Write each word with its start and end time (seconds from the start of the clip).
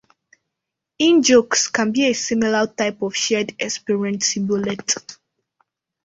In-jokes 0.97 1.67
can 1.67 1.91
be 1.91 2.07
a 2.09 2.13
similar 2.13 2.65
type 2.65 3.03
of 3.03 3.15
shared-experience 3.15 4.29
shibboleth. 4.31 4.97